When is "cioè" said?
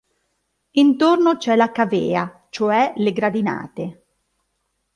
2.49-2.91